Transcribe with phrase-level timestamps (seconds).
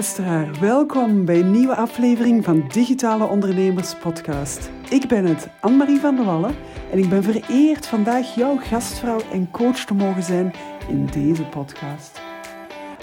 [0.00, 4.70] luisteraar, welkom bij een nieuwe aflevering van Digitale Ondernemers Podcast.
[4.90, 6.54] Ik ben het, Anne-Marie van der Wallen,
[6.90, 10.52] en ik ben vereerd vandaag jouw gastvrouw en coach te mogen zijn
[10.88, 12.20] in deze podcast.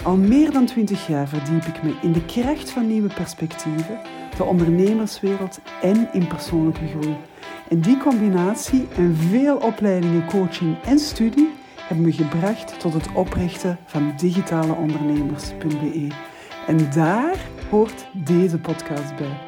[0.02, 4.00] Al meer dan 20 jaar verdiep ik me in de kracht van nieuwe perspectieven,
[4.36, 7.16] de ondernemerswereld en in persoonlijke groei.
[7.68, 13.78] En die combinatie en veel opleidingen, coaching en studie hebben me gebracht tot het oprichten
[13.86, 16.27] van digitaleondernemers.be.
[16.68, 19.38] En daar hoort deze podcast bij.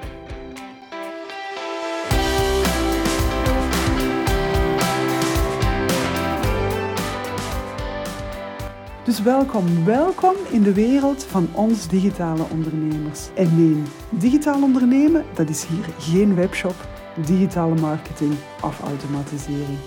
[9.04, 13.28] Dus welkom, welkom in de wereld van ons digitale ondernemers.
[13.34, 16.88] En nee, digitaal ondernemen, dat is hier geen webshop,
[17.26, 19.78] digitale marketing of automatisering.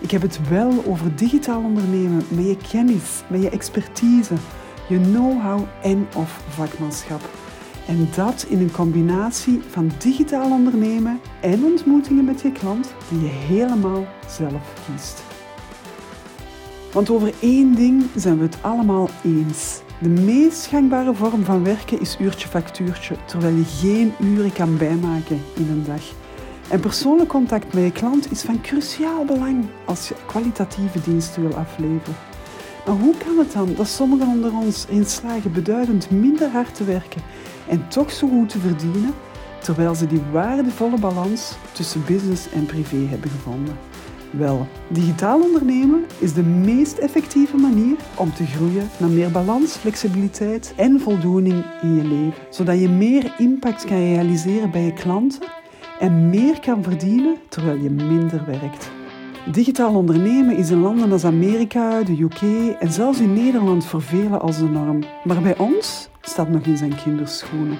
[0.00, 4.34] Ik heb het wel over digitaal ondernemen met je kennis, met je expertise,
[4.90, 7.20] je know-how en of vakmanschap.
[7.86, 13.28] En dat in een combinatie van digitaal ondernemen en ontmoetingen met je klant die je
[13.28, 15.22] helemaal zelf kiest.
[16.92, 19.80] Want over één ding zijn we het allemaal eens.
[19.98, 25.68] De meest gangbare vorm van werken is uurtje-factuurtje, terwijl je geen uren kan bijmaken in
[25.70, 26.02] een dag.
[26.68, 31.56] En persoonlijk contact met je klant is van cruciaal belang als je kwalitatieve diensten wil
[31.56, 32.29] afleveren.
[32.86, 36.84] Maar hoe kan het dan dat sommigen onder ons in slagen beduidend minder hard te
[36.84, 37.22] werken
[37.68, 39.14] en toch zo goed te verdienen,
[39.62, 43.76] terwijl ze die waardevolle balans tussen business en privé hebben gevonden?
[44.30, 50.72] Wel, digitaal ondernemen is de meest effectieve manier om te groeien naar meer balans, flexibiliteit
[50.76, 55.48] en voldoening in je leven, zodat je meer impact kan realiseren bij je klanten
[55.98, 58.99] en meer kan verdienen terwijl je minder werkt.
[59.46, 62.40] Digitaal ondernemen is in landen als Amerika, de UK
[62.78, 65.02] en zelfs in Nederland voor velen als de norm.
[65.24, 67.78] Maar bij ons staat nog in zijn kinderschoenen.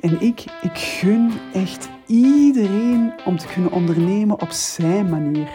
[0.00, 5.48] En ik, ik gun echt iedereen om te kunnen ondernemen op zijn manier.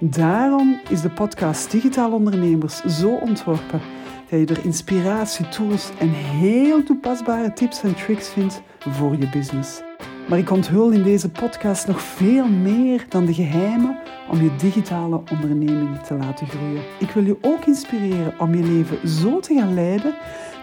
[0.00, 3.80] Daarom is de podcast Digitaal Ondernemers zo ontworpen
[4.28, 9.91] dat je er inspiratie, tools en heel toepasbare tips en tricks vindt voor je business.
[10.28, 13.98] Maar ik onthul in deze podcast nog veel meer dan de geheimen
[14.30, 16.82] om je digitale onderneming te laten groeien.
[16.98, 20.14] Ik wil je ook inspireren om je leven zo te gaan leiden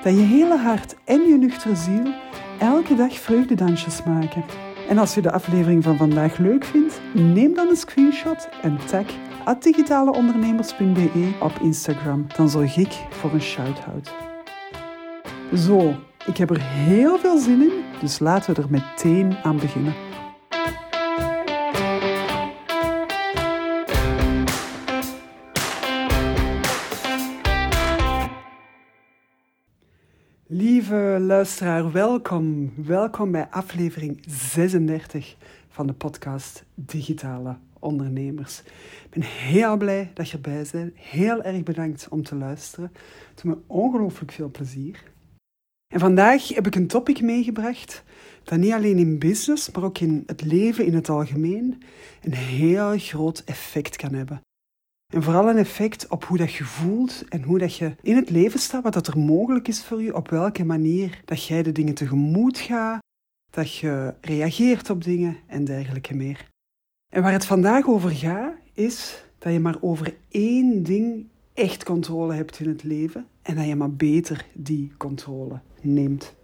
[0.04, 2.14] dat je hele hart en je nuchtere ziel
[2.60, 4.44] elke dag vreugdedansjes maken.
[4.90, 9.06] En als je de aflevering van vandaag leuk vindt, neem dan een screenshot en tag
[9.60, 12.28] digitaleondernemers.be op Instagram.
[12.36, 14.12] Dan zorg ik voor een shout-out.
[15.56, 15.96] Zo,
[16.30, 19.94] ik heb er heel veel zin in, dus laten we er meteen aan beginnen.
[30.48, 32.74] Lieve luisteraar, welkom.
[32.76, 35.36] Welkom bij aflevering 36
[35.70, 38.60] van de podcast Digitale Ondernemers.
[39.04, 40.92] Ik ben heel blij dat je erbij bent.
[40.96, 42.92] Heel erg bedankt om te luisteren.
[43.30, 45.09] Het doet me ongelooflijk veel plezier.
[45.94, 48.04] En vandaag heb ik een topic meegebracht
[48.44, 51.82] dat niet alleen in business, maar ook in het leven in het algemeen
[52.22, 54.42] een heel groot effect kan hebben.
[55.14, 58.30] En vooral een effect op hoe dat je voelt en hoe dat je in het
[58.30, 61.72] leven staat, wat dat er mogelijk is voor je, op welke manier dat jij de
[61.72, 63.00] dingen tegemoet gaat,
[63.52, 66.48] dat je reageert op dingen en dergelijke meer.
[67.14, 72.34] En waar het vandaag over gaat, is dat je maar over één ding echt controle
[72.34, 76.38] hebt in het leven en dat je maar beter die controle neemt.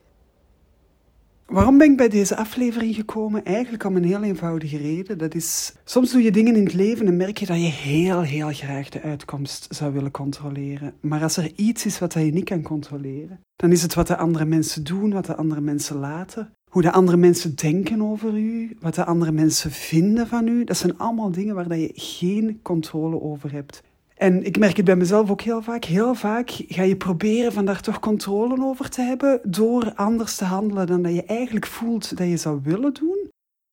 [1.45, 3.45] Waarom ben ik bij deze aflevering gekomen?
[3.45, 5.17] Eigenlijk om een heel eenvoudige reden.
[5.17, 8.21] Dat is, soms doe je dingen in het leven en merk je dat je heel,
[8.21, 10.93] heel graag de uitkomst zou willen controleren.
[10.99, 14.17] Maar als er iets is wat je niet kan controleren, dan is het wat de
[14.17, 18.78] andere mensen doen, wat de andere mensen laten, hoe de andere mensen denken over u,
[18.79, 20.63] wat de andere mensen vinden van u.
[20.63, 23.84] Dat zijn allemaal dingen waar je geen controle over hebt.
[24.16, 25.84] En ik merk het bij mezelf ook heel vaak.
[25.84, 30.46] Heel vaak ga je proberen van daar toch controle over te hebben door anders te
[30.46, 33.29] handelen dan dat je eigenlijk voelt dat je zou willen doen.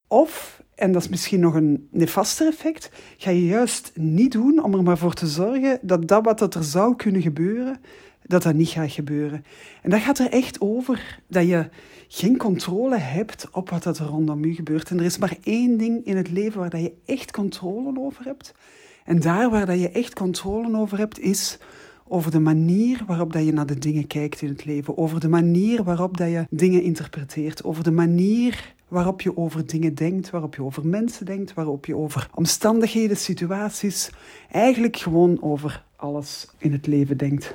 [0.08, 4.74] Of, en dat is misschien nog een nefaster effect, ga je juist niet doen om
[4.74, 7.80] er maar voor te zorgen dat dat wat er zou kunnen gebeuren,
[8.22, 9.44] dat dat niet gaat gebeuren.
[9.82, 11.68] En dat gaat er echt over dat je
[12.08, 14.90] geen controle hebt op wat er rondom je gebeurt.
[14.90, 18.24] En er is maar één ding in het leven waar dat je echt controle over
[18.24, 18.54] hebt.
[19.04, 21.58] En daar waar dat je echt controle over hebt, is
[22.08, 24.98] over de manier waarop dat je naar de dingen kijkt in het leven.
[24.98, 27.64] Over de manier waarop dat je dingen interpreteert.
[27.64, 31.96] Over de manier waarop je over dingen denkt, waarop je over mensen denkt, waarop je
[31.96, 34.10] over omstandigheden, situaties,
[34.50, 37.54] eigenlijk gewoon over alles in het leven denkt.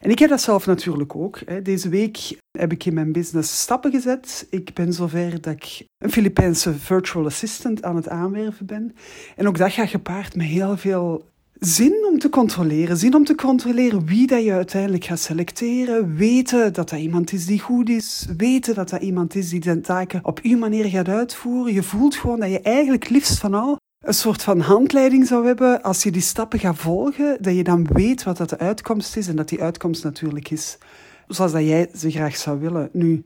[0.00, 1.64] En ik heb dat zelf natuurlijk ook.
[1.64, 4.46] Deze week heb ik in mijn business stappen gezet.
[4.50, 8.94] Ik ben zover dat ik een Filipijnse virtual assistant aan het aanwerven ben.
[9.36, 11.24] En ook dat gaat gepaard met heel veel
[11.58, 12.96] zin om te controleren.
[12.96, 16.16] Zin om te controleren wie dat je uiteindelijk gaat selecteren.
[16.16, 18.26] Weten dat dat iemand is die goed is.
[18.36, 21.72] Weten dat dat iemand is die zijn taken op uw manier gaat uitvoeren.
[21.72, 25.82] Je voelt gewoon dat je eigenlijk liefst van al een soort van handleiding zou hebben.
[25.82, 29.28] Als je die stappen gaat volgen, dat je dan weet wat dat de uitkomst is.
[29.28, 30.78] En dat die uitkomst natuurlijk is
[31.28, 32.88] zoals dat jij ze graag zou willen.
[32.92, 33.24] Nu,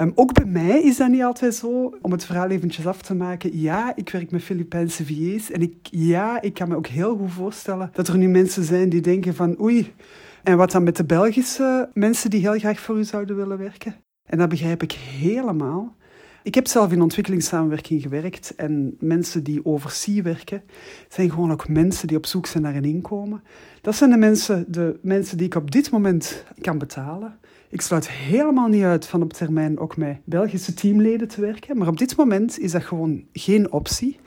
[0.00, 1.98] Um, ook bij mij is dat niet altijd zo.
[2.02, 3.60] Om het verhaal eventjes af te maken.
[3.60, 5.50] Ja, ik werk met Filipijnse VA's.
[5.50, 8.88] En ik, ja, ik kan me ook heel goed voorstellen dat er nu mensen zijn
[8.88, 9.94] die denken van oei.
[10.42, 13.94] En wat dan met de Belgische mensen die heel graag voor u zouden willen werken?
[14.24, 15.96] En dat begrijp ik helemaal.
[16.42, 20.62] Ik heb zelf in ontwikkelingssamenwerking gewerkt en mensen die overzien werken,
[21.08, 23.42] zijn gewoon ook mensen die op zoek zijn naar een inkomen.
[23.80, 27.38] Dat zijn de mensen, de mensen die ik op dit moment kan betalen.
[27.68, 31.88] Ik sluit helemaal niet uit van op termijn ook met Belgische teamleden te werken, maar
[31.88, 34.18] op dit moment is dat gewoon geen optie.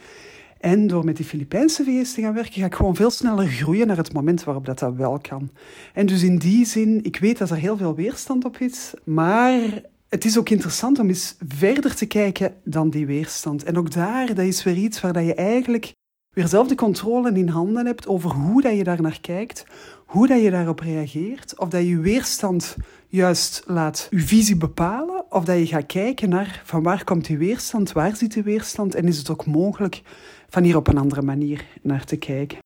[0.60, 3.88] En door met die Filipijnse VS te gaan werken, ga ik gewoon veel sneller groeien
[3.88, 5.50] naar het moment waarop dat, dat wel kan.
[5.94, 9.82] En dus in die zin, ik weet dat er heel veel weerstand op is, maar
[10.14, 13.64] het is ook interessant om eens verder te kijken dan die weerstand.
[13.64, 15.92] En ook daar, dat is weer iets waar dat je eigenlijk
[16.30, 19.66] weer zelf de controle in handen hebt over hoe dat je daar naar kijkt,
[20.06, 22.78] hoe dat je daarop reageert, of dat je weerstand
[23.08, 27.38] juist laat je visie bepalen, of dat je gaat kijken naar van waar komt die
[27.38, 30.02] weerstand, waar zit die weerstand en is het ook mogelijk
[30.50, 32.58] van hier op een andere manier naar te kijken.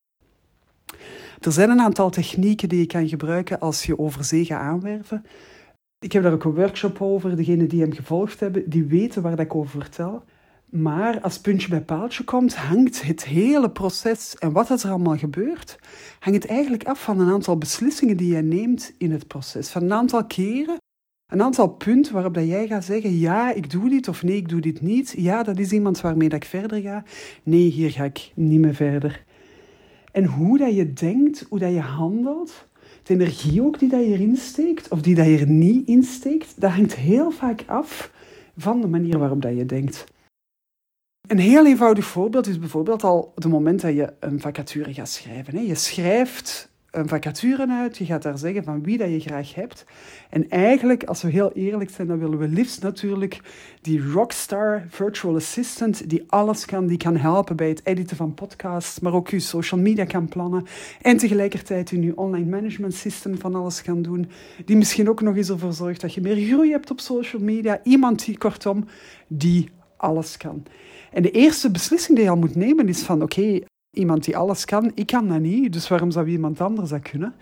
[1.41, 5.25] Er zijn een aantal technieken die je kan gebruiken als je over zee gaat aanwerven.
[5.99, 7.35] Ik heb daar ook een workshop over.
[7.35, 10.23] Degenen die hem gevolgd hebben, die weten waar ik over vertel.
[10.65, 15.79] Maar als puntje bij paaltje komt, hangt het hele proces en wat er allemaal gebeurt,
[16.19, 19.69] hangt eigenlijk af van een aantal beslissingen die je neemt in het proces.
[19.69, 20.77] Van een aantal keren,
[21.31, 24.49] een aantal punten waarop dat jij gaat zeggen, ja, ik doe dit of nee, ik
[24.49, 25.13] doe dit niet.
[25.17, 27.03] Ja, dat is iemand waarmee dat ik verder ga.
[27.43, 29.23] Nee, hier ga ik niet meer verder.
[30.11, 32.67] En hoe dat je denkt, hoe dat je handelt,
[33.07, 36.61] de energie ook die dat je erin steekt, of die dat je er niet insteekt,
[36.61, 38.11] dat hangt heel vaak af
[38.57, 40.05] van de manier waarop dat je denkt.
[41.27, 45.65] Een heel eenvoudig voorbeeld is bijvoorbeeld al het moment dat je een vacature gaat schrijven.
[45.65, 49.85] Je schrijft een vacature uit, je gaat daar zeggen van wie dat je graag hebt.
[50.29, 53.39] En eigenlijk, als we heel eerlijk zijn, dan willen we liefst natuurlijk
[53.81, 58.99] die rockstar virtual assistant die alles kan, die kan helpen bij het editen van podcasts,
[58.99, 60.65] maar ook je social media kan plannen
[61.01, 64.29] en tegelijkertijd in je online management system van alles kan doen,
[64.65, 67.79] die misschien ook nog eens ervoor zorgt dat je meer groei hebt op social media.
[67.83, 68.85] Iemand die, kortom,
[69.27, 70.63] die alles kan.
[71.11, 73.59] En de eerste beslissing die je al moet nemen is van oké,
[73.97, 77.33] iemand die alles kan, ik kan dat niet, dus waarom zou iemand anders dat kunnen?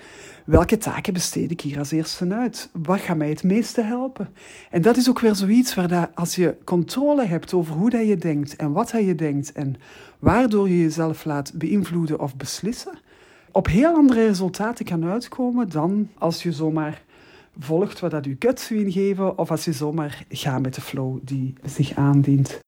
[0.45, 2.69] Welke taken besteed ik hier als eerste uit?
[2.73, 4.29] Wat gaat mij het meeste helpen?
[4.69, 8.07] En dat is ook weer zoiets waar dat, als je controle hebt over hoe dat
[8.07, 9.75] je denkt en wat dat je denkt en
[10.19, 12.97] waardoor je jezelf laat beïnvloeden of beslissen,
[13.51, 17.03] op heel andere resultaten kan uitkomen dan als je zomaar
[17.59, 21.53] volgt wat dat je guts ingeven of als je zomaar gaat met de flow die
[21.63, 22.59] zich aandient.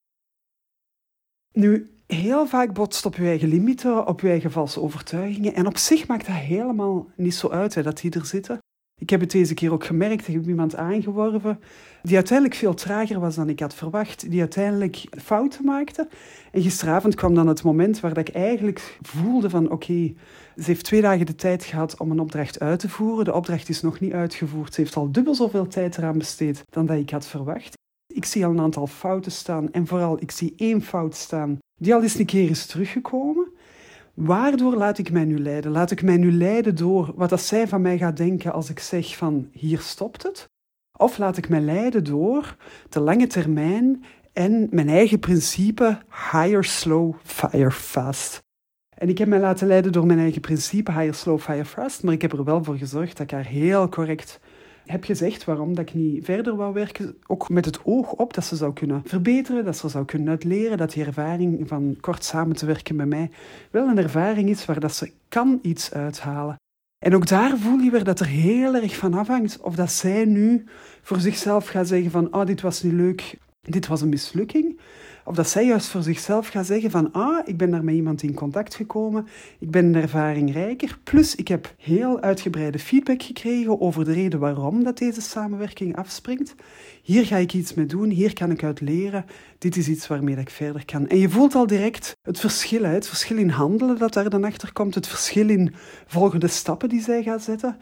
[1.54, 5.54] Nu, heel vaak botst op je eigen limieten, op je eigen valse overtuigingen.
[5.54, 8.60] En op zich maakt dat helemaal niet zo uit hè, dat die er zitten.
[9.00, 10.28] Ik heb het deze keer ook gemerkt.
[10.28, 11.60] Ik heb iemand aangeworven
[12.04, 14.30] die uiteindelijk veel trager was dan ik had verwacht.
[14.30, 16.08] Die uiteindelijk fouten maakte.
[16.52, 20.14] En gisteravond kwam dan het moment waar ik eigenlijk voelde van oké,
[20.56, 23.26] ze heeft twee dagen de tijd gehad om een opdracht uit te voeren.
[23.26, 24.74] De opdracht is nog niet uitgevoerd.
[24.74, 27.77] Ze heeft al dubbel zoveel tijd eraan besteed dan dat ik had verwacht.
[28.18, 31.94] Ik zie al een aantal fouten staan en vooral ik zie één fout staan die
[31.94, 33.52] al eens een keer is teruggekomen.
[34.14, 35.72] Waardoor laat ik mij nu leiden?
[35.72, 38.80] Laat ik mij nu leiden door wat dat zij van mij gaat denken als ik
[38.80, 40.50] zeg van hier stopt het?
[40.98, 42.56] Of laat ik mij leiden door
[42.90, 45.98] de lange termijn en mijn eigen principe
[46.32, 48.40] higher slow, fire fast.
[48.98, 52.14] En ik heb mij laten leiden door mijn eigen principe higher slow, fire fast, maar
[52.14, 54.40] ik heb er wel voor gezorgd dat ik haar heel correct
[54.88, 57.18] heb gezegd waarom dat ik niet verder wou werken.
[57.28, 60.78] Ook met het oog op dat ze zou kunnen verbeteren, dat ze zou kunnen uitleren,
[60.78, 63.30] dat die ervaring van kort samen te werken met mij
[63.72, 66.56] wel een ervaring is waar dat ze kan iets uithalen.
[67.06, 70.26] En ook daar voel je weer dat er heel erg van afhangt of dat zij
[70.26, 70.64] nu
[71.02, 74.80] voor zichzelf gaat zeggen van oh, dit was niet leuk, dit was een mislukking.
[75.28, 78.24] Of dat zij juist voor zichzelf gaat zeggen van, ah, ik ben daar met iemand
[78.24, 79.28] in contact gekomen,
[79.60, 84.84] ik ben ervaring rijker, plus ik heb heel uitgebreide feedback gekregen over de reden waarom
[84.84, 86.56] dat deze samenwerking afspringt.
[87.02, 89.26] Hier ga ik iets mee doen, hier kan ik uit leren,
[89.58, 91.08] dit is iets waarmee ik verder kan.
[91.08, 94.74] En je voelt al direct het verschil, het verschil in handelen dat daar dan achter
[94.74, 95.74] komt, het verschil in
[96.06, 97.78] volgende stappen die zij gaat zetten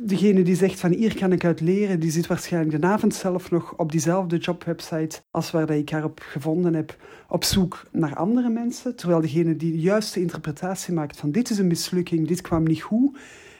[0.00, 3.50] degene die zegt van hier kan ik uit leren, die zit waarschijnlijk de avond zelf
[3.50, 6.96] nog op diezelfde jobwebsite als waar ik haar op gevonden heb,
[7.28, 8.96] op zoek naar andere mensen.
[8.96, 12.82] Terwijl degene die de juiste interpretatie maakt van dit is een mislukking, dit kwam niet
[12.82, 13.18] goed,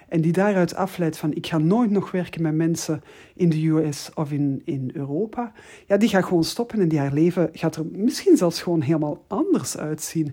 [0.09, 3.03] en die daaruit afleidt van ik ga nooit nog werken met mensen
[3.35, 5.53] in de US of in, in Europa,
[5.87, 9.25] ja, die gaat gewoon stoppen en die haar leven gaat er misschien zelfs gewoon helemaal
[9.27, 10.33] anders uitzien.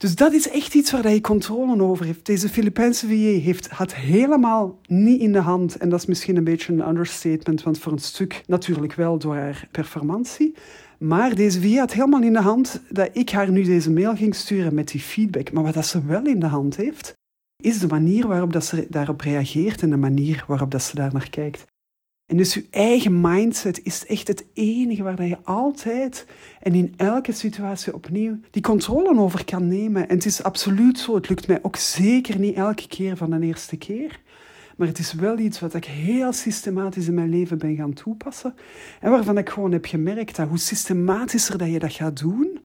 [0.00, 2.26] Dus dat is echt iets waar je controle over heeft.
[2.26, 6.44] Deze Filipijnse VA heeft, had helemaal niet in de hand, en dat is misschien een
[6.44, 10.54] beetje een understatement, want voor een stuk natuurlijk wel door haar performantie.
[10.98, 14.34] Maar deze VA had helemaal in de hand dat ik haar nu deze mail ging
[14.34, 15.52] sturen met die feedback.
[15.52, 17.12] Maar wat dat ze wel in de hand heeft,
[17.62, 21.12] is de manier waarop dat ze daarop reageert en de manier waarop dat ze daar
[21.12, 21.64] naar kijkt.
[22.30, 26.26] En dus je eigen mindset is echt het enige waar je altijd
[26.60, 30.08] en in elke situatie opnieuw die controle over kan nemen.
[30.08, 33.40] En het is absoluut zo, het lukt mij ook zeker niet elke keer van de
[33.46, 34.20] eerste keer.
[34.76, 38.54] Maar het is wel iets wat ik heel systematisch in mijn leven ben gaan toepassen.
[39.00, 42.60] En waarvan ik gewoon heb gemerkt dat hoe systematischer dat je dat gaat doen,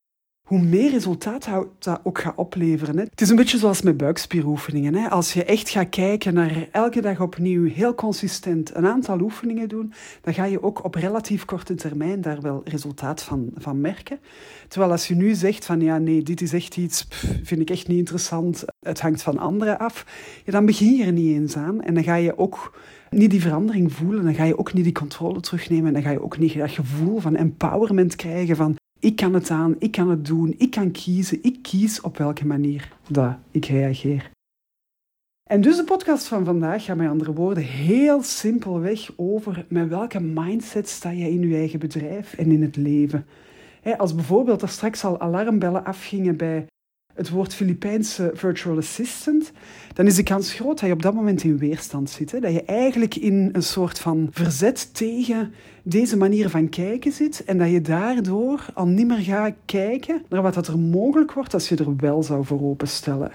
[0.45, 1.49] hoe meer resultaat
[1.79, 2.97] dat ook gaat opleveren.
[2.97, 3.03] Hè.
[3.03, 4.95] Het is een beetje zoals met buikspieroefeningen.
[4.95, 5.09] Hè.
[5.09, 9.93] Als je echt gaat kijken naar elke dag opnieuw heel consistent een aantal oefeningen doen,
[10.21, 14.19] dan ga je ook op relatief korte termijn daar wel resultaat van, van merken.
[14.67, 17.07] Terwijl als je nu zegt van ja, nee, dit is echt iets,
[17.43, 20.05] vind ik echt niet interessant, het hangt van anderen af,
[20.45, 21.81] dan begin je er niet eens aan.
[21.81, 22.77] En dan ga je ook
[23.09, 26.11] niet die verandering voelen, dan ga je ook niet die controle terugnemen en dan ga
[26.11, 30.09] je ook niet dat gevoel van empowerment krijgen van ik kan het aan, ik kan
[30.09, 34.31] het doen, ik kan kiezen, ik kies op welke manier dat ik reageer.
[35.49, 40.19] En dus de podcast van vandaag gaat met andere woorden heel simpelweg over met welke
[40.19, 43.25] mindset sta je in je eigen bedrijf en in het leven.
[43.97, 46.65] Als bijvoorbeeld er straks al alarmbellen afgingen bij
[47.15, 49.51] het woord Filipijnse virtual assistant,
[49.93, 52.31] dan is de kans groot dat je op dat moment in weerstand zit.
[52.31, 52.39] Hè?
[52.39, 55.53] Dat je eigenlijk in een soort van verzet tegen
[55.83, 60.41] deze manier van kijken zit en dat je daardoor al niet meer gaat kijken naar
[60.41, 63.31] wat dat er mogelijk wordt als je er wel zou voor openstellen.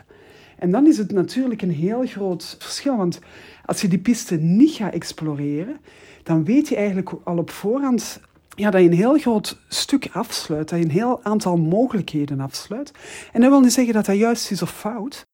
[0.58, 3.18] En dan is het natuurlijk een heel groot verschil, want
[3.64, 5.76] als je die piste niet gaat exploreren,
[6.22, 8.20] dan weet je eigenlijk al op voorhand
[8.60, 12.92] ja, dat je een heel groot stuk afsluit, dat je een heel aantal mogelijkheden afsluit.
[13.32, 15.26] En dat wil niet zeggen dat dat juist is of fout,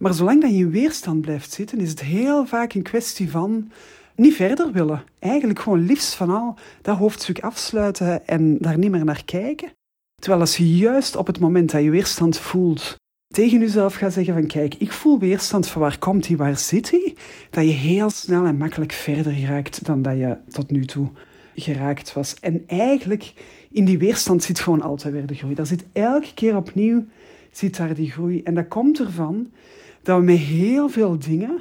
[0.00, 3.70] maar zolang dat je in weerstand blijft zitten, is het heel vaak een kwestie van
[4.16, 5.04] niet verder willen.
[5.18, 9.72] Eigenlijk gewoon liefst van al dat hoofdstuk afsluiten en daar niet meer naar kijken.
[10.14, 12.96] Terwijl als je juist op het moment dat je weerstand voelt,
[13.34, 16.90] tegen jezelf gaat zeggen van kijk, ik voel weerstand van waar komt die, waar zit
[16.90, 17.16] die,
[17.50, 21.10] dat je heel snel en makkelijk verder raakt dan dat je tot nu toe
[21.54, 22.34] geraakt was.
[22.40, 23.32] En eigenlijk
[23.70, 25.54] in die weerstand zit gewoon altijd weer de groei.
[25.54, 27.04] Daar zit elke keer opnieuw
[27.52, 28.42] zit daar die groei.
[28.42, 29.52] En dat komt ervan
[30.02, 31.60] dat we met heel veel dingen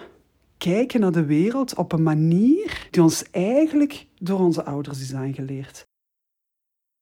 [0.58, 5.84] kijken naar de wereld op een manier die ons eigenlijk door onze ouders is aangeleerd.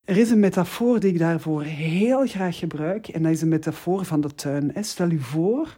[0.04, 4.04] Er is een metafoor die ik daarvoor heel graag gebruik en dat is een metafoor
[4.04, 4.72] van de tuin.
[4.80, 5.76] Stel je voor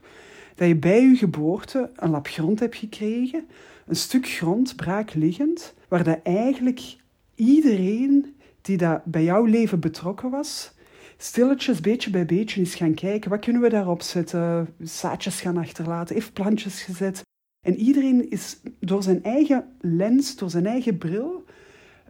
[0.54, 3.46] dat je bij je geboorte een lap grond hebt gekregen,
[3.86, 6.96] een stuk grond braakliggend, waar dat eigenlijk
[7.42, 10.74] iedereen die dat bij jouw leven betrokken was,
[11.16, 16.14] stilletjes, beetje bij beetje eens gaan kijken, wat kunnen we daarop zetten, zaadjes gaan achterlaten,
[16.14, 17.22] heeft plantjes gezet.
[17.66, 21.44] En iedereen is door zijn eigen lens, door zijn eigen bril,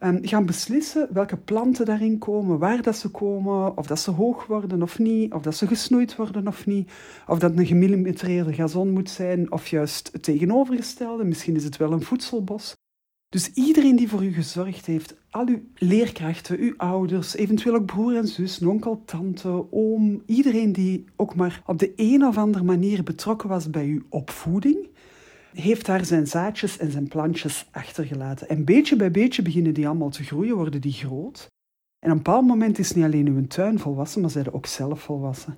[0.03, 4.47] um, gaan beslissen welke planten daarin komen, waar dat ze komen, of dat ze hoog
[4.47, 6.91] worden of niet, of dat ze gesnoeid worden of niet,
[7.27, 11.93] of dat een gemillimetreerde gazon moet zijn, of juist het tegenovergestelde, misschien is het wel
[11.93, 12.75] een voedselbos.
[13.29, 18.17] Dus iedereen die voor u gezorgd heeft, al uw leerkrachten, uw ouders, eventueel ook broer
[18.17, 23.03] en zus, onkel, tante, oom, iedereen die ook maar op de een of andere manier
[23.03, 24.89] betrokken was bij uw opvoeding,
[25.55, 28.49] heeft daar zijn zaadjes en zijn plantjes achtergelaten.
[28.49, 31.47] En beetje bij beetje beginnen die allemaal te groeien, worden die groot.
[31.99, 35.01] En op een bepaald moment is niet alleen uw tuin volwassen, maar zijn ook zelf
[35.01, 35.57] volwassen.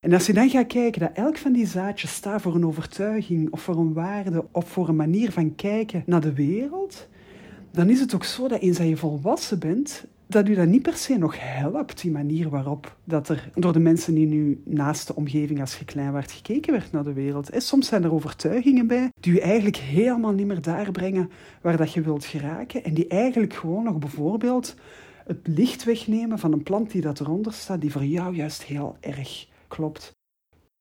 [0.00, 3.52] En als je dan gaat kijken dat elk van die zaadjes staat voor een overtuiging
[3.52, 7.08] of voor een waarde of voor een manier van kijken naar de wereld,
[7.72, 10.82] dan is het ook zo dat eens dat je volwassen bent, dat u dat niet
[10.82, 15.14] per se nog helpt, die manier waarop dat er door de mensen in uw naaste
[15.14, 17.50] omgeving als je klein werd gekeken werd naar de wereld.
[17.50, 21.30] En soms zijn er overtuigingen bij die u eigenlijk helemaal niet meer daar brengen
[21.62, 24.74] waar dat je wilt geraken en die eigenlijk gewoon nog bijvoorbeeld
[25.24, 28.96] het licht wegnemen van een plant die dat eronder staat, die voor jou juist heel
[29.00, 30.18] erg klopt.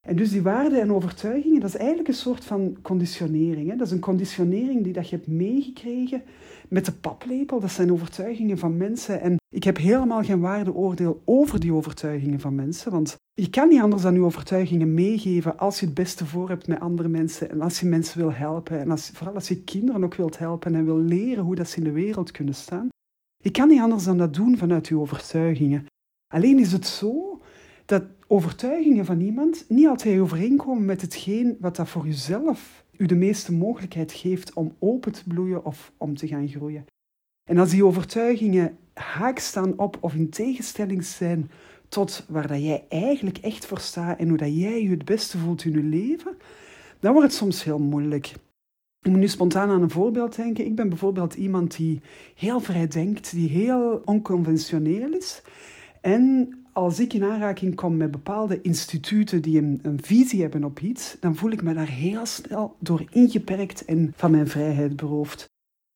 [0.07, 3.69] En dus die waarden en overtuigingen, dat is eigenlijk een soort van conditionering.
[3.69, 3.75] Hè?
[3.75, 6.23] Dat is een conditionering die dat je hebt meegekregen
[6.69, 7.59] met de paplepel.
[7.59, 9.21] Dat zijn overtuigingen van mensen.
[9.21, 12.91] En ik heb helemaal geen waardeoordeel over die overtuigingen van mensen.
[12.91, 16.67] Want je kan niet anders dan je overtuigingen meegeven als je het beste voor hebt
[16.67, 17.49] met andere mensen.
[17.49, 18.79] En als je mensen wil helpen.
[18.79, 21.77] En als, vooral als je kinderen ook wilt helpen en wil leren hoe dat ze
[21.77, 22.87] in de wereld kunnen staan.
[23.43, 25.85] Je kan niet anders dan dat doen vanuit je overtuigingen.
[26.33, 27.41] Alleen is het zo
[27.85, 33.15] dat overtuigingen van iemand niet altijd overeenkomen met hetgeen wat dat voor jezelf u de
[33.15, 36.85] meeste mogelijkheid geeft om open te bloeien of om te gaan groeien.
[37.49, 41.51] En als die overtuigingen haak staan op of in tegenstelling zijn
[41.87, 45.37] tot waar dat jij eigenlijk echt voor staat en hoe dat jij je het beste
[45.37, 46.37] voelt in je leven,
[46.99, 48.27] dan wordt het soms heel moeilijk.
[49.01, 50.65] Ik moet nu spontaan aan een voorbeeld denken.
[50.65, 52.01] Ik ben bijvoorbeeld iemand die
[52.35, 55.41] heel vrij denkt, die heel onconventioneel is.
[56.01, 60.79] En als ik in aanraking kom met bepaalde instituten die een, een, visie hebben op
[60.79, 65.45] iets, dan voel ik me daar heel snel door ingeperkt en van mijn vrijheid beroofd.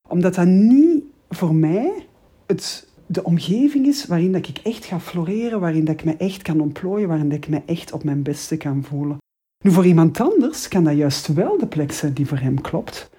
[0.10, 2.08] Omdat dat niet voor mij
[2.46, 6.42] het, de omgeving is waarin dat ik echt ga floreren, waarin dat ik me echt
[6.42, 9.18] kan ontplooien, waarin dat ik me echt op mijn beste kan voelen.
[9.64, 13.10] Nu, voor iemand anders kan dat juist wel de plek zijn die voor hem klopt.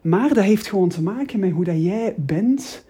[0.00, 2.84] Maar dat heeft gewoon te maken met hoe dat jij bent,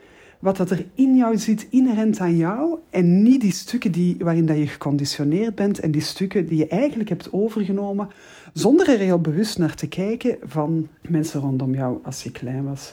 [0.45, 4.47] wat dat er in jou zit, inherent aan jou, en niet die stukken die, waarin
[4.47, 8.09] dat je geconditioneerd bent en die stukken die je eigenlijk hebt overgenomen,
[8.53, 12.93] zonder er heel bewust naar te kijken van mensen rondom jou als je klein was.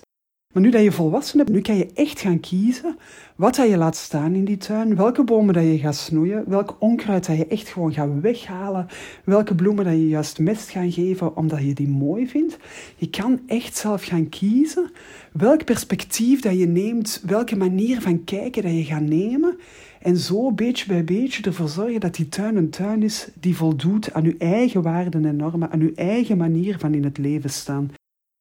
[0.51, 2.97] Maar nu dat je volwassen bent, nu kan je echt gaan kiezen
[3.35, 6.75] wat dat je laat staan in die tuin, welke bomen dat je gaat snoeien, welk
[6.79, 8.87] onkruid dat je echt gewoon gaat weghalen,
[9.23, 12.57] welke bloemen dat je juist mest gaat geven omdat je die mooi vindt.
[12.95, 14.91] Je kan echt zelf gaan kiezen
[15.31, 19.57] welk perspectief dat je neemt, welke manier van kijken dat je gaat nemen.
[20.01, 24.13] En zo beetje bij beetje ervoor zorgen dat die tuin een tuin is die voldoet
[24.13, 27.91] aan je eigen waarden en normen, aan je eigen manier van in het leven staan.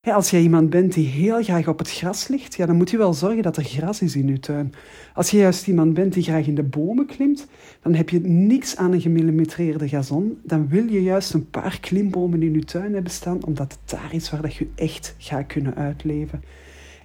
[0.09, 2.97] Als jij iemand bent die heel graag op het gras ligt, ja, dan moet je
[2.97, 4.73] wel zorgen dat er gras is in je tuin.
[5.15, 7.47] Als je juist iemand bent die graag in de bomen klimt,
[7.83, 10.39] dan heb je niks aan een gemillimetreerde gazon.
[10.43, 14.15] Dan wil je juist een paar klimbomen in je tuin hebben staan, omdat het daar
[14.15, 16.43] is waar dat je echt gaat kunnen uitleven.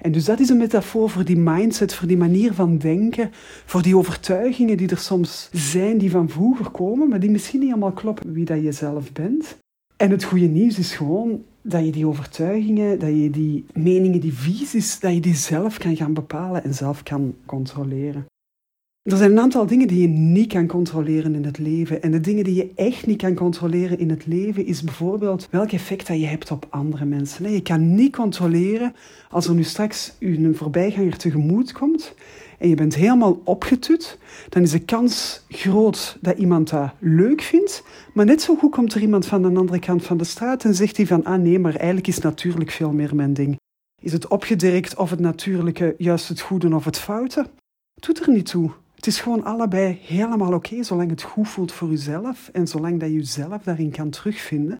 [0.02, 3.30] En dus dat is een metafoor voor die mindset, voor die manier van denken,
[3.66, 7.72] voor die overtuigingen die er soms zijn, die van vroeger komen, maar die misschien niet
[7.72, 9.58] allemaal kloppen wie dat je zelf bent.
[9.98, 14.34] En het goede nieuws is gewoon dat je die overtuigingen, dat je die meningen, die
[14.34, 18.26] visies, dat je die zelf kan gaan bepalen en zelf kan controleren.
[19.06, 22.02] Er zijn een aantal dingen die je niet kan controleren in het leven.
[22.02, 25.72] En de dingen die je echt niet kan controleren in het leven is bijvoorbeeld welk
[25.72, 27.52] effect dat je hebt op andere mensen.
[27.52, 28.96] Je kan niet controleren
[29.30, 32.14] als er nu straks een voorbijganger tegemoet komt
[32.60, 34.18] en je bent helemaal opgetut,
[34.50, 37.84] dan is de kans groot dat iemand dat leuk vindt.
[38.14, 40.76] Maar net zo goed komt er iemand van de andere kant van de straat en
[40.76, 43.60] zegt hij van, ah nee, maar eigenlijk is natuurlijk veel meer mijn ding.
[44.02, 47.46] Is het opgedirkt of het natuurlijke juist het goede of het foute?
[47.94, 48.72] Doet er niet toe.
[49.06, 53.10] Het is gewoon allebei helemaal oké, zolang het goed voelt voor jezelf en zolang dat
[53.10, 54.78] je jezelf daarin kan terugvinden.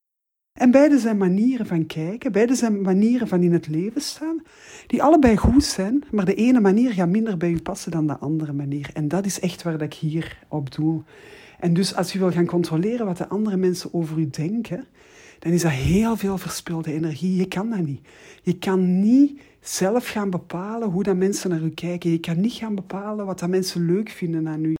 [0.60, 4.42] En beide zijn manieren van kijken, beide zijn manieren van in het leven staan,
[4.88, 8.18] die allebei goed zijn, maar de ene manier gaat minder bij u passen dan de
[8.18, 8.90] andere manier.
[8.94, 11.04] En dat is echt waar ik hier op doe.
[11.60, 14.86] En dus als je wil gaan controleren wat de andere mensen over u denken,
[15.40, 17.36] dan is dat heel veel verspilde energie.
[17.36, 18.08] Je kan dat niet.
[18.42, 22.12] Je kan niet zelf gaan bepalen hoe dat mensen naar u kijken.
[22.12, 24.74] Je kan niet gaan bepalen wat dat mensen leuk vinden aan u.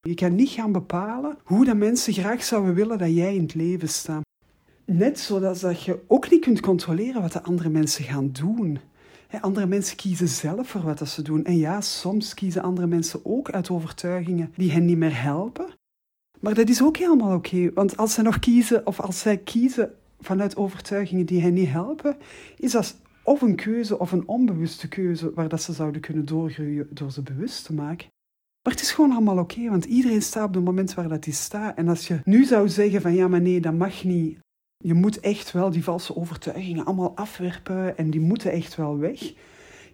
[0.00, 3.54] Je kan niet gaan bepalen hoe dat mensen graag zouden willen dat jij in het
[3.54, 4.22] leven staat.
[4.84, 8.78] Net zodat je ook niet kunt controleren wat de andere mensen gaan doen.
[9.40, 11.44] Andere mensen kiezen zelf voor wat ze doen.
[11.44, 15.66] En ja, soms kiezen andere mensen ook uit overtuigingen die hen niet meer helpen.
[16.40, 19.94] Maar dat is ook helemaal oké, want als zij nog kiezen, of als zij kiezen
[20.20, 22.16] vanuit overtuigingen die hen niet helpen,
[22.56, 26.88] is dat of een keuze of een onbewuste keuze waar dat ze zouden kunnen doorgroeien
[26.90, 28.08] door ze bewust te maken.
[28.62, 31.34] Maar het is gewoon allemaal oké, want iedereen staat op het moment waar dat hij
[31.34, 31.76] staat.
[31.76, 34.38] En als je nu zou zeggen van ja, maar nee, dat mag niet,
[34.76, 39.32] je moet echt wel die valse overtuigingen allemaal afwerpen en die moeten echt wel weg.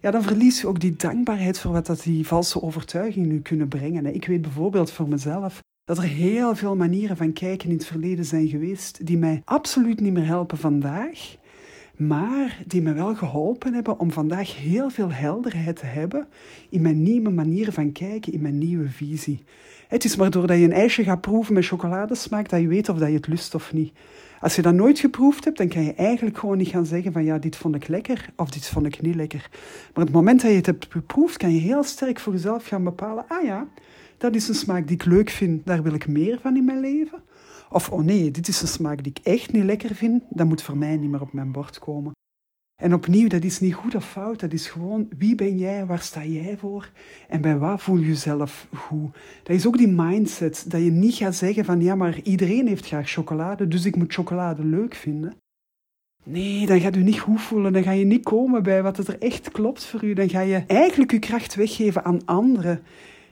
[0.01, 3.67] Ja, dan verlies je ook die dankbaarheid voor wat dat die valse overtuigingen nu kunnen
[3.67, 4.13] brengen.
[4.15, 8.25] Ik weet bijvoorbeeld voor mezelf dat er heel veel manieren van kijken in het verleden
[8.25, 11.35] zijn geweest die mij absoluut niet meer helpen vandaag,
[11.99, 16.27] maar die me wel geholpen hebben om vandaag heel veel helderheid te hebben
[16.69, 19.43] in mijn nieuwe manier van kijken, in mijn nieuwe visie.
[19.87, 22.97] Het is maar doordat je een ijsje gaat proeven met chocoladesmaak dat je weet of
[22.97, 23.93] dat je het lust of niet.
[24.39, 27.23] Als je dat nooit geproefd hebt, dan kan je eigenlijk gewoon niet gaan zeggen van
[27.23, 29.49] ja, dit vond ik lekker of dit vond ik niet lekker.
[29.93, 32.83] Maar het moment dat je het hebt geproefd, kan je heel sterk voor jezelf gaan
[32.83, 33.67] bepalen, ah ja,
[34.17, 36.79] dat is een smaak die ik leuk vind, daar wil ik meer van in mijn
[36.79, 37.19] leven.
[37.69, 40.61] Of oh nee, dit is een smaak die ik echt niet lekker vind, dat moet
[40.61, 42.11] voor mij niet meer op mijn bord komen.
[42.81, 46.01] En opnieuw, dat is niet goed of fout, dat is gewoon wie ben jij, waar
[46.01, 46.91] sta jij voor
[47.27, 49.17] en bij wat voel je jezelf goed.
[49.43, 52.85] Dat is ook die mindset, dat je niet gaat zeggen van ja, maar iedereen heeft
[52.85, 55.33] graag chocolade, dus ik moet chocolade leuk vinden.
[56.23, 59.19] Nee, dan gaat u niet goed voelen, dan ga je niet komen bij wat er
[59.19, 60.13] echt klopt voor u.
[60.13, 62.81] Dan ga je eigenlijk uw kracht weggeven aan anderen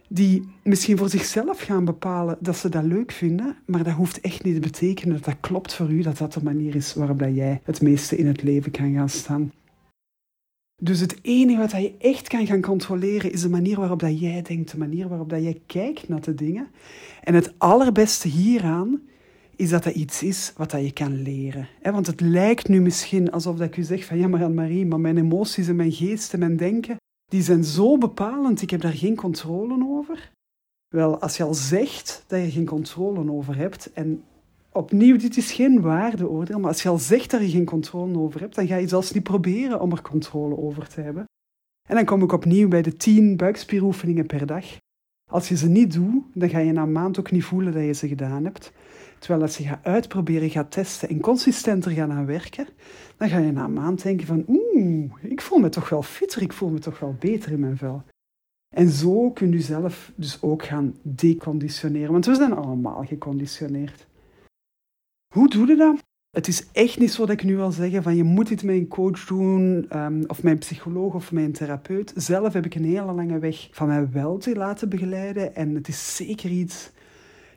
[0.07, 4.43] die misschien voor zichzelf gaan bepalen dat ze dat leuk vinden, maar dat hoeft echt
[4.43, 7.35] niet te betekenen dat dat klopt voor u, dat dat de manier is waarop dat
[7.35, 9.51] jij het meeste in het leven kan gaan staan.
[10.81, 14.41] Dus het enige wat je echt kan gaan controleren is de manier waarop dat jij
[14.41, 16.67] denkt, de manier waarop dat jij kijkt naar de dingen.
[17.23, 19.01] En het allerbeste hieraan
[19.55, 21.67] is dat dat iets is wat dat je kan leren.
[21.81, 25.17] Want het lijkt nu misschien alsof ik u zeg van ja, maar Anne-Marie, maar mijn
[25.17, 26.97] emoties en mijn geest en mijn denken,
[27.31, 30.31] die zijn zo bepalend, ik heb daar geen controle over.
[30.87, 34.23] Wel, als je al zegt dat je geen controle over hebt, en
[34.71, 38.39] opnieuw, dit is geen waardeoordeel, maar als je al zegt dat je geen controle over
[38.39, 41.25] hebt, dan ga je zelfs niet proberen om er controle over te hebben.
[41.87, 44.65] En dan kom ik opnieuw bij de 10 buikspieroefeningen per dag.
[45.31, 47.83] Als je ze niet doet, dan ga je na een maand ook niet voelen dat
[47.83, 48.71] je ze gedaan hebt.
[49.19, 52.67] Terwijl als je gaat uitproberen, gaat testen en consistenter gaan aan werken,
[53.17, 56.41] dan ga je na een maand denken van oeh, ik voel me toch wel fitter,
[56.41, 58.03] ik voel me toch wel beter in mijn vel.
[58.75, 64.07] En zo kun je zelf dus ook gaan deconditioneren, want we zijn allemaal geconditioneerd.
[65.33, 66.05] Hoe doe je dat?
[66.29, 68.75] Het is echt niet zo dat ik nu wil zeggen van je moet dit met
[68.75, 72.13] een coach doen, um, of mijn psycholoog of mijn therapeut.
[72.15, 75.87] Zelf heb ik een hele lange weg van mij wel te laten begeleiden en het
[75.87, 76.91] is zeker iets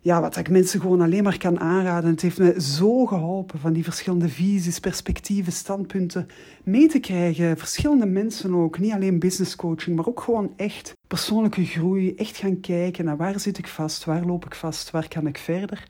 [0.00, 2.10] ja, wat ik mensen gewoon alleen maar kan aanraden.
[2.10, 6.26] Het heeft me zo geholpen van die verschillende visies, perspectieven, standpunten
[6.64, 7.58] mee te krijgen.
[7.58, 12.14] Verschillende mensen ook, niet alleen business coaching, maar ook gewoon echt persoonlijke groei.
[12.14, 15.38] Echt gaan kijken naar waar zit ik vast, waar loop ik vast, waar kan ik
[15.38, 15.88] verder.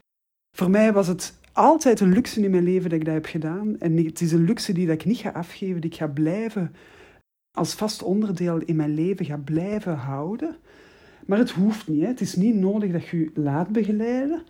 [0.57, 3.79] Voor mij was het altijd een luxe in mijn leven dat ik dat heb gedaan.
[3.79, 6.75] En het is een luxe die dat ik niet ga afgeven, die ik ga blijven
[7.53, 10.57] als vast onderdeel in mijn leven ga blijven houden.
[11.27, 12.01] Maar het hoeft niet.
[12.01, 12.07] Hè.
[12.07, 14.43] Het is niet nodig dat je je laat begeleiden.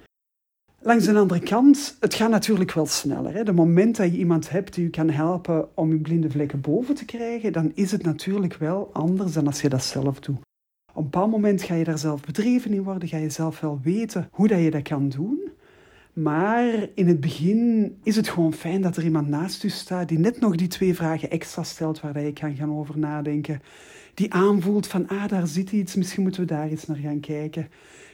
[0.83, 3.35] Langs de andere kant, het gaat natuurlijk wel sneller.
[3.35, 3.45] Hè.
[3.45, 6.95] De moment dat je iemand hebt die je kan helpen om je blinde vlekken boven
[6.95, 10.39] te krijgen, dan is het natuurlijk wel anders dan als je dat zelf doet.
[10.91, 13.81] Op een bepaald moment ga je daar zelf bedreven in worden, ga je zelf wel
[13.83, 15.51] weten hoe dat je dat kan doen.
[16.13, 20.19] Maar in het begin is het gewoon fijn dat er iemand naast u staat die
[20.19, 23.61] net nog die twee vragen extra stelt waar je kan gaan over nadenken
[24.15, 27.69] die aanvoelt van, ah, daar zit iets, misschien moeten we daar eens naar gaan kijken.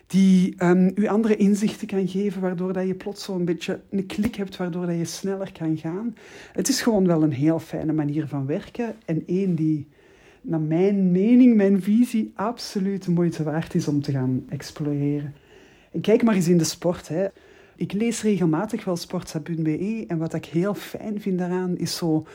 [0.06, 4.34] Die um, u andere inzichten kan geven, waardoor dat je plots zo'n beetje een klik
[4.34, 6.14] hebt, waardoor dat je sneller kan gaan.
[6.52, 9.88] Het is gewoon wel een heel fijne manier van werken en één die,
[10.40, 15.34] naar mijn mening, mijn visie, absoluut de moeite waard is om te gaan exploreren.
[15.92, 17.08] En kijk maar eens in de sport.
[17.08, 17.26] Hè.
[17.76, 22.26] Ik lees regelmatig wel sportsa.be en wat ik heel fijn vind daaraan is zo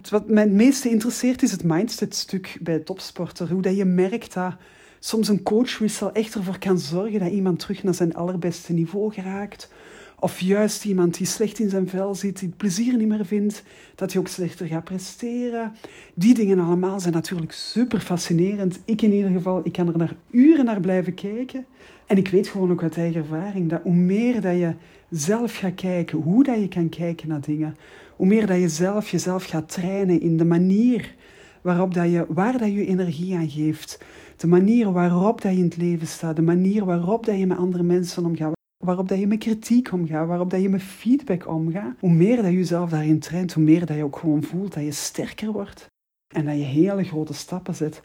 [0.00, 3.48] wat mij het meeste interesseert is het mindset-stuk bij topsporter.
[3.48, 4.54] Hoe dat je merkt dat
[4.98, 9.70] soms een coachwissel echt ervoor kan zorgen dat iemand terug naar zijn allerbeste niveau geraakt.
[10.18, 13.62] Of juist iemand die slecht in zijn vel zit, die het plezier niet meer vindt,
[13.94, 15.72] dat hij ook slechter gaat presteren.
[16.14, 18.78] Die dingen allemaal zijn natuurlijk super fascinerend.
[18.84, 21.66] Ik in ieder geval, ik kan er naar uren naar blijven kijken.
[22.06, 24.74] En ik weet gewoon ook uit eigen ervaring dat hoe meer dat je
[25.10, 27.76] zelf gaat kijken, hoe dat je kan kijken naar dingen,
[28.16, 31.14] hoe meer dat je zelf jezelf gaat trainen in de manier
[31.62, 34.04] waarop dat je, waar dat je energie aan geeft,
[34.36, 37.58] de manier waarop dat je in het leven staat, de manier waarop dat je met
[37.58, 38.52] andere mensen omgaat,
[38.84, 42.44] waarop dat je met kritiek omgaat, waarop dat je met feedback omgaat, hoe meer dat
[42.44, 45.86] je jezelf daarin traint, hoe meer dat je ook gewoon voelt dat je sterker wordt
[46.34, 48.02] en dat je hele grote stappen zet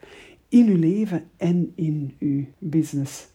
[0.48, 3.31] in je leven en in je business.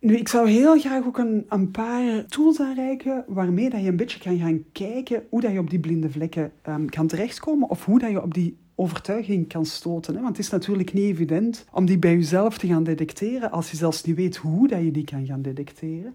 [0.00, 3.96] Nu, ik zou heel graag ook een, een paar tools aanreiken waarmee dat je een
[3.96, 7.84] beetje kan gaan kijken hoe dat je op die blinde vlekken um, kan terechtkomen of
[7.84, 10.14] hoe dat je op die overtuiging kan stoten.
[10.14, 10.20] Hè?
[10.22, 13.76] Want het is natuurlijk niet evident om die bij jezelf te gaan detecteren als je
[13.76, 16.14] zelfs niet weet hoe dat je die kan gaan detecteren.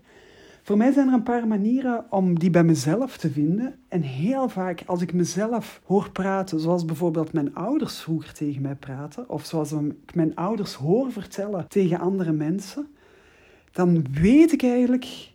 [0.66, 3.76] Voor mij zijn er een paar manieren om die bij mezelf te vinden.
[3.88, 8.76] En heel vaak als ik mezelf hoor praten, zoals bijvoorbeeld mijn ouders vroeger tegen mij
[8.76, 12.88] praten, of zoals ik mijn ouders hoor vertellen tegen andere mensen,
[13.74, 15.32] dan weet ik eigenlijk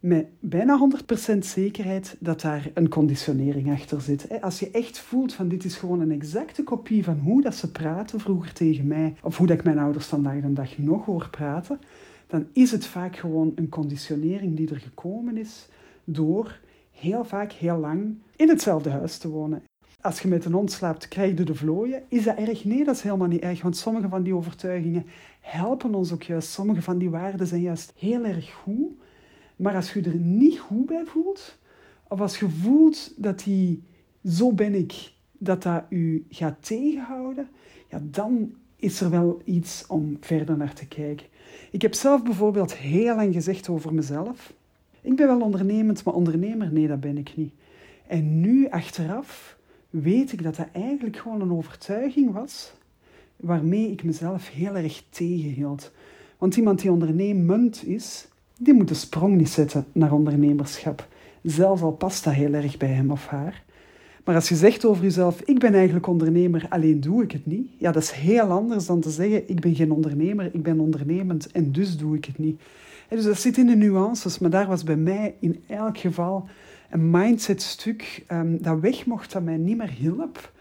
[0.00, 0.88] met bijna
[1.34, 4.40] 100% zekerheid dat daar een conditionering achter zit.
[4.40, 7.70] Als je echt voelt van dit is gewoon een exacte kopie van hoe dat ze
[7.70, 11.28] praten vroeger tegen mij, of hoe dat ik mijn ouders vandaag de dag nog hoor
[11.30, 11.80] praten,
[12.26, 15.68] dan is het vaak gewoon een conditionering die er gekomen is
[16.04, 16.60] door
[16.90, 19.62] heel vaak heel lang in hetzelfde huis te wonen.
[20.06, 22.02] Als je met een hond slaapt, krijg je de vlooien.
[22.08, 22.64] Is dat erg?
[22.64, 25.06] Nee, dat is helemaal niet erg, want sommige van die overtuigingen
[25.40, 26.50] helpen ons ook juist.
[26.50, 28.92] Sommige van die waarden zijn juist heel erg goed.
[29.56, 31.58] Maar als je er niet goed bij voelt,
[32.08, 33.82] of als je voelt dat die
[34.24, 37.48] zo ben ik, dat dat u gaat tegenhouden,
[37.90, 41.26] ja, dan is er wel iets om verder naar te kijken.
[41.70, 44.52] Ik heb zelf bijvoorbeeld heel lang gezegd over mezelf.
[45.00, 47.52] Ik ben wel ondernemend, maar ondernemer, nee, dat ben ik niet.
[48.06, 49.55] En nu, achteraf,
[49.90, 52.74] weet ik dat dat eigenlijk gewoon een overtuiging was
[53.36, 55.92] waarmee ik mezelf heel erg tegenhield.
[56.38, 61.08] Want iemand die ondernemend is, die moet de sprong niet zetten naar ondernemerschap.
[61.42, 63.64] Zelfs al past dat heel erg bij hem of haar.
[64.24, 67.68] Maar als je zegt over jezelf, ik ben eigenlijk ondernemer, alleen doe ik het niet.
[67.78, 71.50] Ja, dat is heel anders dan te zeggen, ik ben geen ondernemer, ik ben ondernemend
[71.50, 72.60] en dus doe ik het niet.
[73.08, 76.48] dus dat zit in de nuances, maar daar was bij mij in elk geval
[76.96, 80.52] een mindsetstuk um, dat weg mocht, dat mij niet meer hielp.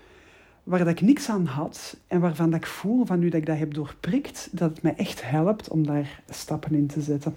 [0.64, 3.46] Waar dat ik niks aan had en waarvan dat ik voel, van nu dat ik
[3.46, 7.36] dat heb doorprikt, dat het mij echt helpt om daar stappen in te zetten.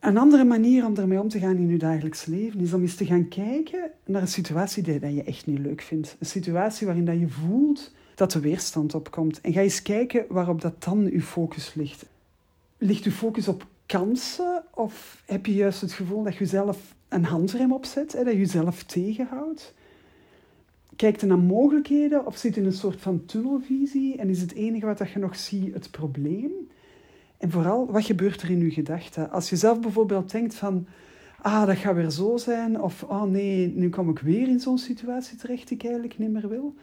[0.00, 2.94] Een andere manier om ermee om te gaan in je dagelijks leven is om eens
[2.94, 6.16] te gaan kijken naar een situatie die je echt niet leuk vindt.
[6.18, 9.40] Een situatie waarin dat je voelt dat de weerstand opkomt.
[9.40, 12.06] En ga eens kijken waarop dat dan je focus ligt.
[12.78, 17.24] Ligt je focus op kansen of heb je juist het gevoel dat je zelf een
[17.24, 19.74] handrem opzet, hè, dat je jezelf tegenhoudt?
[20.96, 24.86] Kijkt je naar mogelijkheden of zit in een soort van tunnelvisie en is het enige
[24.86, 26.52] wat je nog ziet het probleem?
[27.38, 29.30] En vooral, wat gebeurt er in je gedachten?
[29.30, 30.86] Als je zelf bijvoorbeeld denkt van,
[31.40, 34.78] ah, dat gaat weer zo zijn, of oh nee, nu kom ik weer in zo'n
[34.78, 36.74] situatie terecht die ik eigenlijk niet meer wil,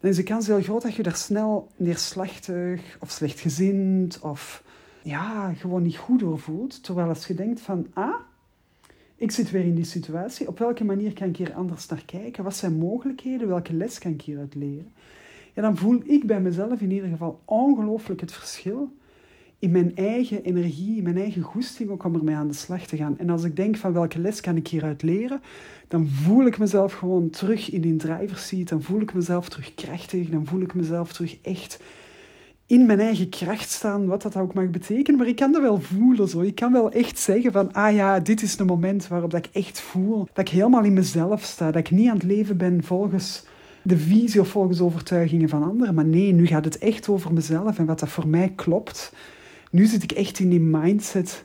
[0.00, 4.64] dan is de kans heel groot dat je daar snel neerslachtig of slechtgezind of
[5.02, 6.82] ja, gewoon niet goed door voelt.
[6.82, 8.14] Terwijl als je denkt van, ah,
[9.16, 12.44] ik zit weer in die situatie, op welke manier kan ik hier anders naar kijken?
[12.44, 13.48] Wat zijn mogelijkheden?
[13.48, 14.92] Welke les kan ik hieruit leren?
[15.52, 18.92] Ja, dan voel ik bij mezelf in ieder geval ongelooflijk het verschil
[19.58, 22.96] in mijn eigen energie, in mijn eigen goesting ook om ermee aan de slag te
[22.96, 23.18] gaan.
[23.18, 25.40] En als ik denk van welke les kan ik hieruit leren,
[25.88, 29.74] dan voel ik mezelf gewoon terug in die driver's seat, dan voel ik mezelf terug
[29.74, 31.80] krachtig, dan voel ik mezelf terug echt
[32.66, 35.18] in mijn eigen kracht staan, wat dat ook mag betekenen.
[35.18, 36.40] Maar ik kan dat wel voelen zo.
[36.40, 39.54] Ik kan wel echt zeggen van, ah ja, dit is de moment waarop dat ik
[39.54, 42.84] echt voel dat ik helemaal in mezelf sta, dat ik niet aan het leven ben
[42.84, 43.44] volgens
[43.82, 45.94] de visie of volgens overtuigingen van anderen.
[45.94, 49.12] Maar nee, nu gaat het echt over mezelf en wat dat voor mij klopt
[49.70, 51.44] nu zit ik echt in die mindset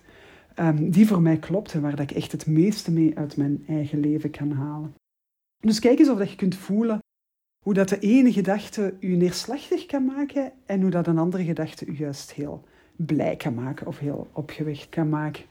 [0.55, 3.63] um, die voor mij klopt en waar dat ik echt het meeste mee uit mijn
[3.67, 4.93] eigen leven kan halen.
[5.59, 6.99] Dus kijk eens of dat je kunt voelen
[7.61, 11.85] hoe dat de ene gedachte je neerslachtig kan maken en hoe dat een andere gedachte
[11.85, 12.63] je juist heel
[12.95, 15.43] blij kan maken of heel opgewekt kan maken.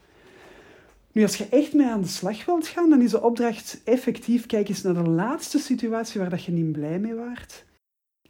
[1.11, 4.45] Nu, als je echt mee aan de slag wilt gaan, dan is de opdracht effectief,
[4.45, 7.65] kijk eens naar de laatste situatie waar dat je niet blij mee waart.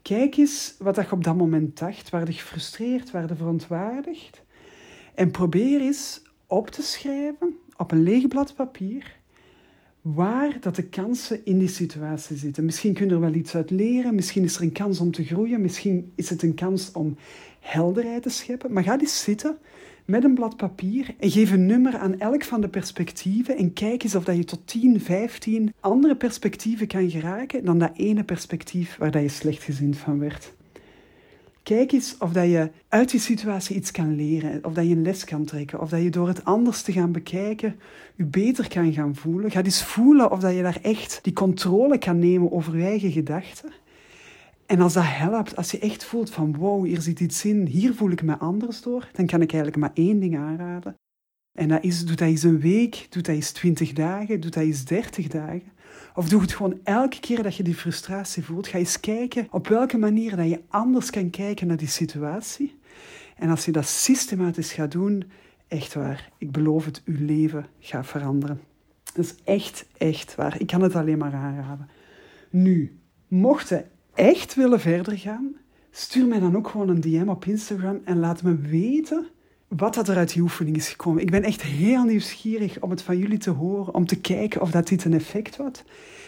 [0.01, 4.43] Kijk eens wat je op dat moment dacht, waar je gefrustreerd, waar je verontwaardigd.
[5.15, 9.19] En probeer eens op te schrijven op een leeg blad papier
[10.01, 12.65] waar dat de kansen in die situatie zitten.
[12.65, 15.23] Misschien kun je er wel iets uit leren, misschien is er een kans om te
[15.23, 17.17] groeien, misschien is het een kans om
[17.59, 18.73] helderheid te scheppen.
[18.73, 19.57] Maar ga eens zitten
[20.05, 24.03] met een blad papier en geef een nummer aan elk van de perspectieven en kijk
[24.03, 28.97] eens of dat je tot 10, 15 andere perspectieven kan geraken dan dat ene perspectief
[28.97, 30.53] waar dat je slechtgezind van werd.
[31.63, 35.01] Kijk eens of dat je uit die situatie iets kan leren, of dat je een
[35.01, 37.79] les kan trekken, of dat je door het anders te gaan bekijken
[38.15, 39.51] je beter kan gaan voelen.
[39.51, 43.11] Ga eens voelen of dat je daar echt die controle kan nemen over je eigen
[43.11, 43.71] gedachten.
[44.65, 47.93] En als dat helpt, als je echt voelt van wow, hier zit iets in, hier
[47.93, 50.95] voel ik me anders door, dan kan ik eigenlijk maar één ding aanraden.
[51.51, 54.63] En dat is, doe dat eens een week, doe dat eens twintig dagen, doe dat
[54.63, 55.71] eens dertig dagen.
[56.15, 58.67] Of doe het gewoon elke keer dat je die frustratie voelt.
[58.67, 62.79] Ga eens kijken op welke manier dat je anders kan kijken naar die situatie.
[63.35, 65.23] En als je dat systematisch gaat doen,
[65.67, 68.61] echt waar, ik beloof het, uw leven gaat veranderen.
[69.13, 70.59] Dat is echt, echt waar.
[70.59, 71.89] Ik kan het alleen maar aanraden.
[72.49, 75.55] Nu, mochten echt willen verder gaan,
[75.91, 79.27] stuur mij dan ook gewoon een DM op Instagram en laat me weten
[79.77, 81.21] wat dat er uit die oefening is gekomen.
[81.21, 84.71] Ik ben echt heel nieuwsgierig om het van jullie te horen, om te kijken of
[84.71, 85.83] dat dit een effect had.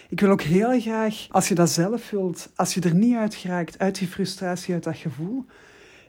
[0.10, 3.36] Ik wil ook heel graag, als je dat zelf wilt, als je er niet uit
[3.36, 5.45] geraakt, uit die frustratie, uit dat gevoel.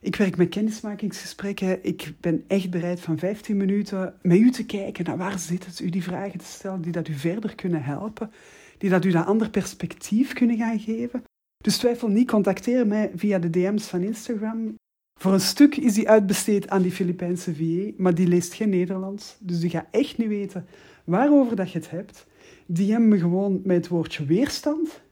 [0.01, 1.85] Ik werk met kennismakingsgesprekken.
[1.85, 5.81] Ik ben echt bereid van 15 minuten met u te kijken naar waar zit het,
[5.81, 8.31] u die vragen te stellen die dat u verder kunnen helpen,
[8.79, 11.23] die dat u dat ander perspectief kunnen gaan geven.
[11.59, 14.75] Dus twijfel niet, contacteer mij via de DM's van Instagram.
[15.15, 19.37] Voor een stuk is die uitbesteed aan die Filipijnse VA, maar die leest geen Nederlands.
[19.41, 20.67] Dus die gaat echt niet weten
[21.05, 22.27] waarover dat je het hebt.
[22.67, 25.03] DM me gewoon met het woordje weerstand.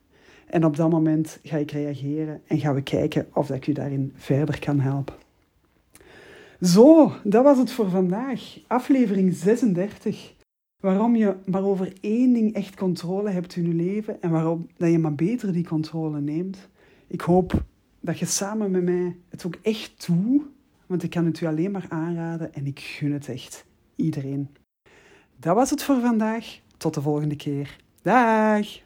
[0.46, 3.72] En op dat moment ga ik reageren en gaan we kijken of dat ik u
[3.72, 5.14] daarin verder kan helpen.
[6.60, 8.58] Zo, dat was het voor vandaag.
[8.66, 10.34] Aflevering 36.
[10.82, 14.90] Waarom je maar over één ding echt controle hebt in je leven en waarom dat
[14.90, 16.68] je maar beter die controle neemt.
[17.06, 17.64] Ik hoop
[18.02, 20.42] dat je samen met mij het ook echt doet,
[20.86, 23.64] want ik kan het u alleen maar aanraden en ik gun het echt
[23.96, 24.48] iedereen.
[25.36, 26.60] Dat was het voor vandaag.
[26.76, 27.76] Tot de volgende keer.
[28.02, 28.80] Dag!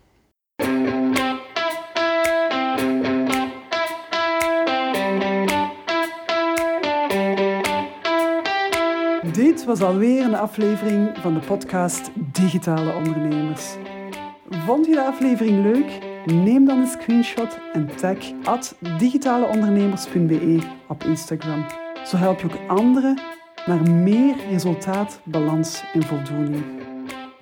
[9.32, 13.76] Dit was alweer een aflevering van de podcast Digitale Ondernemers.
[14.48, 16.05] Vond je de aflevering leuk?
[16.26, 18.16] Neem dan een screenshot en tag
[18.98, 20.58] digitaleondernemers.be
[20.88, 21.66] op Instagram.
[22.06, 23.20] Zo help je ook anderen
[23.66, 26.64] naar meer resultaat, balans en voldoening.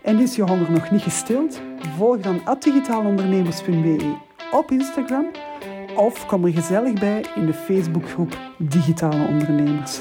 [0.03, 1.61] En is je honger nog niet gestild?
[1.97, 4.17] Volg dan digitaalondernemers.be
[4.53, 5.31] op Instagram
[5.97, 10.01] of kom er gezellig bij in de Facebookgroep Digitale Ondernemers.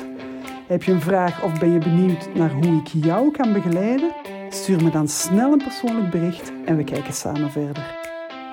[0.67, 4.15] Heb je een vraag of ben je benieuwd naar hoe ik jou kan begeleiden?
[4.49, 8.02] Stuur me dan snel een persoonlijk bericht en we kijken samen verder.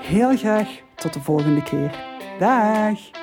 [0.00, 1.90] Heel graag tot de volgende keer.
[2.38, 3.19] Dag!